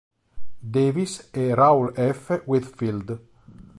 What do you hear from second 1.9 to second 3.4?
F. Whitfield.